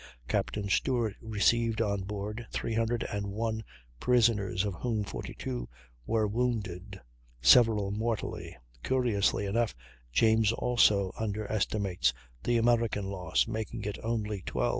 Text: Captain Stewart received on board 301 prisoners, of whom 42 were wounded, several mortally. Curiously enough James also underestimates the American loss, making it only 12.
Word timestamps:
Captain 0.27 0.67
Stewart 0.67 1.15
received 1.21 1.79
on 1.79 2.01
board 2.01 2.47
301 2.49 3.63
prisoners, 3.99 4.65
of 4.65 4.73
whom 4.73 5.03
42 5.03 5.69
were 6.07 6.27
wounded, 6.27 6.99
several 7.39 7.91
mortally. 7.91 8.57
Curiously 8.81 9.45
enough 9.45 9.75
James 10.11 10.51
also 10.53 11.13
underestimates 11.19 12.15
the 12.43 12.57
American 12.57 13.11
loss, 13.11 13.47
making 13.47 13.83
it 13.85 13.99
only 14.03 14.41
12. 14.47 14.69